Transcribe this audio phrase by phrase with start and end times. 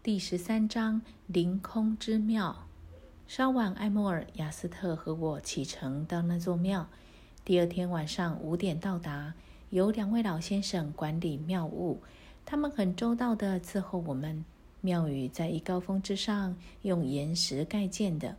[0.00, 2.68] 第十三章凌空之庙。
[3.26, 6.88] 稍晚，艾莫尔、雅斯特和我启程到那座庙。
[7.44, 9.34] 第二天晚上五点到达，
[9.70, 12.00] 有两位老先生管理庙务，
[12.46, 14.44] 他们很周到地伺候我们。
[14.80, 18.36] 庙宇在一高峰之上，用岩石盖建的，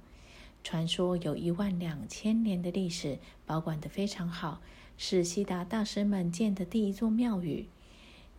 [0.64, 4.62] 传说有一万两千年的历史，保管得非常好，
[4.98, 7.68] 是悉达大师们建的第一座庙宇。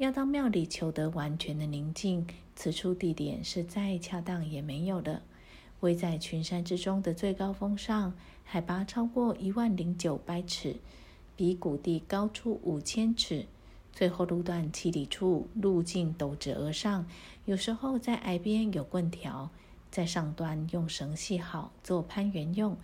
[0.00, 2.26] 要到庙里求得完全的宁静，
[2.56, 5.20] 此处地点是再恰当也没有的。
[5.80, 10.76] 位在群山之中的最高峰上，海拔超过一万零九百尺，
[11.36, 13.44] 比谷地高出五千尺。
[13.92, 17.06] 最后路段七里处，路径陡直而上，
[17.44, 19.50] 有时候在崖边有棍条，
[19.90, 22.74] 在上端用绳系好做攀援用。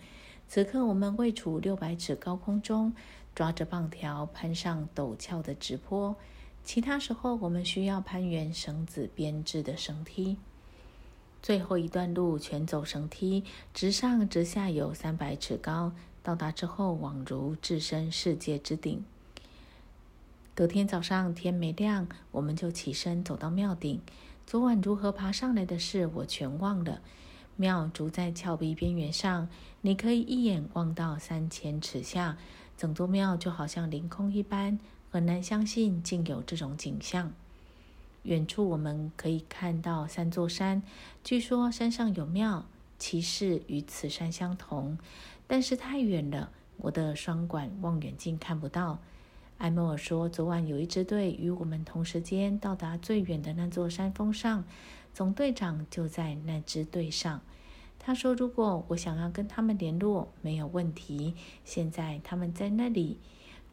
[0.47, 2.92] 此刻我们位处六百尺高空中，
[3.34, 6.14] 抓着棒条攀上陡峭的直坡；
[6.66, 10.37] 其他时候我们需要攀援绳子编制的绳梯。
[11.41, 15.92] 最后一段路全走绳梯，直上直下有三百尺高。
[16.25, 19.05] 到达之后，宛如置身世界之顶。
[20.56, 24.00] 隔天早上天没亮，我们就起身走到庙顶。
[24.44, 27.00] 昨晚如何爬上来的事，我全忘了。
[27.55, 29.48] 庙筑在峭壁边缘上，
[29.83, 32.37] 你可以一眼望到三千尺下，
[32.77, 34.81] 整座庙就好像凌空一般，
[35.17, 37.33] 很难相信竟有这种景象。
[38.25, 40.83] 远处我们可以看到三座山，
[41.25, 42.67] 据说山上有庙，
[42.98, 44.98] 其势与此山相同，
[45.47, 48.98] 但是太远了，我的双管望远镜看不到。
[49.56, 54.64] 艾莫尔说，昨晚有一支队与我们同时间到达最远的那座山峰上，
[55.14, 57.41] 总队长就在那支队上。
[57.98, 61.34] 他说，如果我想要跟他们联络，没有问题。
[61.64, 63.17] 现在他们在那里，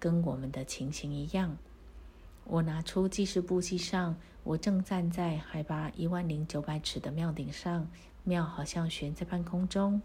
[0.04, 1.58] 跟我们的情形一样。
[2.44, 7.88] 我拿出记事簿记上，我正站在海拔一万零九百尺的庙顶上，
[8.26, 10.02] 庙好像悬在半空中。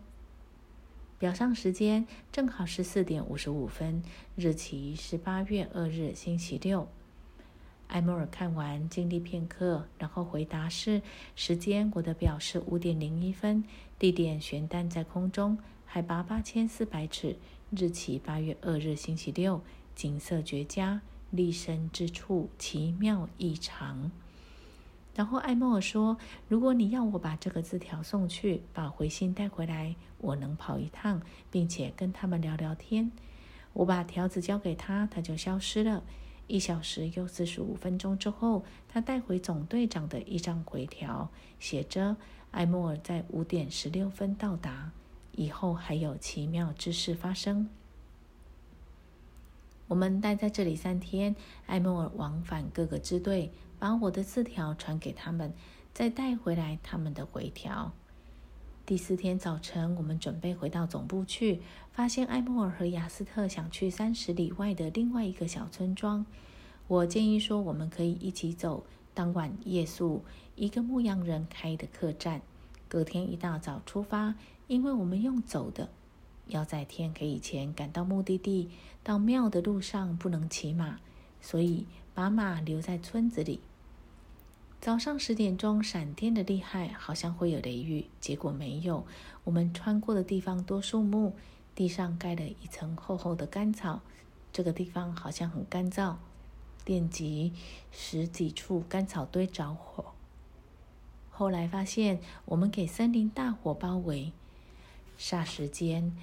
[1.19, 4.01] 表上时间正好是四点五十五分，
[4.37, 6.87] 日期是八月二日星期六。
[7.89, 11.03] 艾莫尔看完，经历片刻，然后回答是：
[11.35, 13.65] 时间我的表是五点零一分，
[13.99, 17.37] 地点悬单在空中，海拔八千四百尺，
[17.71, 19.61] 日期八月二日星期六，
[19.99, 21.03] 景色绝佳。
[21.31, 24.11] 立身之处奇妙异常。
[25.15, 26.17] 然后艾莫尔说
[26.49, 31.21] ：“如果你要我把这个字条送去，把回信带回来，我能跑一趟，
[31.51, 33.13] 并且跟他们聊聊天。”
[33.75, 36.03] 我把条子交给他，他就消失了。
[36.47, 42.17] 一小时又四十五分钟之后，他带回总队长的一张回条，写着
[42.53, 44.93] ：“艾莫尔在五点十六分到达，
[45.33, 47.69] 以后还有奇妙之事发生。”
[49.89, 51.35] 我们待在这里三天，
[51.67, 55.55] 艾莫尔往返各个支队，把我的字条传给他们，
[55.95, 57.91] 再带回来他们的回条。
[58.85, 66.27] 第四天早晨，我们准备回到总部去，发现艾莫尔和雅斯特想去三十里外的另外一个小村庄。
[66.87, 68.85] 我建议说，我们可以一起走。
[69.15, 70.23] 当晚夜宿
[70.55, 72.43] 一个牧羊人开的客栈，
[72.89, 74.35] 隔天一大早出发，
[74.69, 75.89] 因为我们用走的。
[76.49, 78.71] 要在天黑以前赶到目的地。
[79.03, 80.99] 到庙的路上不能骑马，
[81.41, 83.61] 所以把马留在村子里。
[84.81, 89.07] 早上十点钟，闪电的厉害，好像会有雷雨，结果没有。
[89.45, 91.35] 我们穿过的地方多树木，
[91.75, 94.03] 地上盖了一层厚厚的干草。
[94.53, 96.17] 这个地方好像很干燥。
[96.85, 97.53] 电极
[97.91, 100.05] 十几处干草堆着火。
[101.31, 104.33] 后来发现，我们给森林大火包围。
[105.19, 106.17] 霎时间，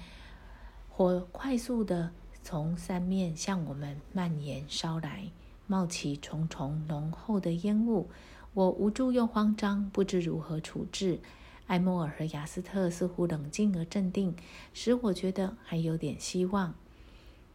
[0.98, 2.10] 火快速的
[2.42, 5.30] 从三面向我们蔓延烧来，
[5.66, 8.08] 冒起重重浓厚的烟雾。
[8.54, 11.20] 我无助又慌张，不知如何处置。
[11.66, 14.34] 艾莫尔和雅斯特似乎冷静而镇定，
[14.72, 16.72] 使我觉得还有点希望。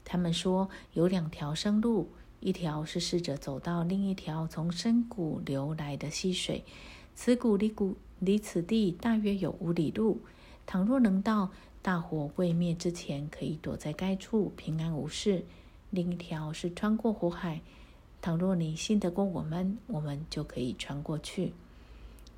[0.06, 6.64] 他们说有两条生路，一条是试着走到另一条从深谷流来的溪水，
[7.16, 10.22] 此谷离谷离此地大约有五里路。
[10.68, 11.50] 倘若能到
[11.84, 15.46] 大火未灭之前，可以躲在该处平安无事。
[15.90, 17.62] 另一条是穿过火海，
[18.22, 21.54] 倘若你信得过我们，我们就可以穿过去。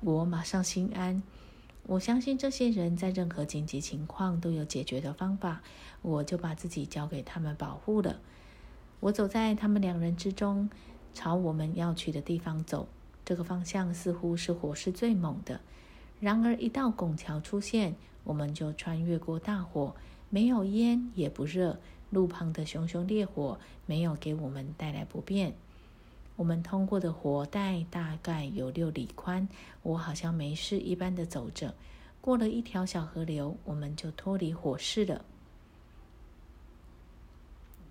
[0.00, 1.22] 我马上心安，
[1.86, 5.60] 我相信这些人在任何紧急情况都有解决的方法，
[6.00, 8.20] 我就把自己交给他们保护了。
[9.00, 10.70] 我走在他们两人之中，
[11.12, 12.88] 朝我们要去的地方走。
[13.26, 15.60] 这个方向似乎是火势最猛的。
[16.18, 17.94] 然而，一道拱桥出现。
[18.24, 19.94] 我们就穿越过大火，
[20.30, 21.78] 没有烟也不热，
[22.10, 25.54] 路旁的熊熊烈火没有给我们带来不便。
[26.36, 29.48] 我们通过的火带大概有六里宽，
[29.82, 31.74] 我好像没事一般的走着。
[32.20, 35.24] 过了一条小河流，我们就脱离火势了。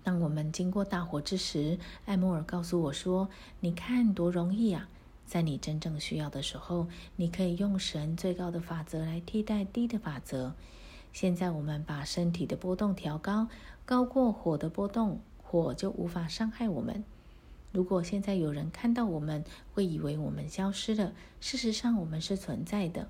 [0.02, 4.88] 当我们经过大火之时，艾莫尔告诉我说：“你看多容易啊！
[5.26, 6.86] 在你真正需要的时候，
[7.16, 10.54] 你可以用神最高的法则来替代低的法则。
[11.12, 13.48] 现在我们把身体的波动调高，
[13.84, 17.04] 高过火的波动，火就无法伤害我们。
[17.72, 21.12] 如果现在有人看到我们，会以为我们消失了。
[21.40, 23.08] 事实上，我们是存在的。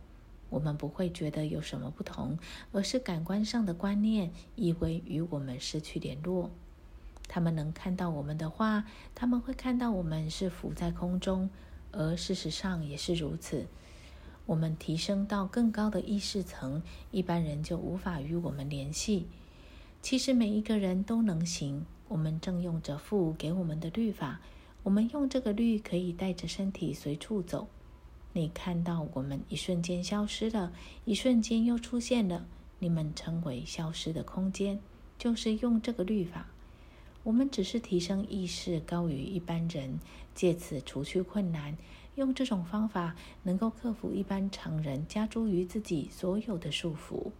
[0.51, 2.39] 我们不会觉得有什么不同，
[2.73, 6.51] 而是感官上的观念以为与我们失去联络。”
[7.27, 8.85] 他们能看到我们的话，
[9.15, 11.51] 他们会看到我们是浮在空中，
[11.97, 13.67] 而事实上也是如此。
[14.47, 19.27] 我们提升到更高的意识层，一般人就无法与我们联系。
[20.03, 21.87] 其实每一个人都能行。
[22.09, 24.41] 我们正用着父给我们的律法，
[24.83, 27.67] 我们用这个律可以带着身体随处走。
[28.35, 30.73] 你看到我们一瞬间消失了，
[31.07, 32.45] 一瞬间又出现了，
[32.81, 34.79] 你们称为消失的空间，
[35.17, 36.47] 就是用这个律法。
[37.25, 39.99] 我们只是提升意识高于一般人，
[40.35, 41.77] 借此除去困难。
[42.17, 47.33] 用这种方法能够克服一般常人加诸于自己所有的束缚。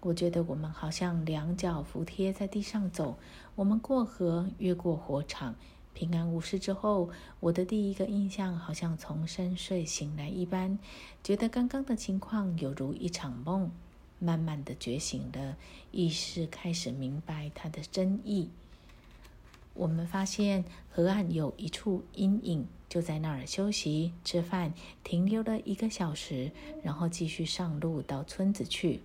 [0.00, 3.18] 我觉得我们好像两脚服贴在地上走。
[3.54, 5.54] 我们过河，越过火场，
[5.92, 10.78] 平安无事之后，我的第一个印象好像从深睡醒来一般，
[11.22, 13.70] 觉得刚刚的情况有如一场梦。
[14.20, 15.56] 慢慢的觉醒了，
[15.92, 18.50] 意识开始明白它的真意。
[19.78, 26.50] 我们发现河岸有一处阴影，就在那儿休息、吃饭，停留了一个小时，
[26.82, 29.00] 然后继续上路到村子去。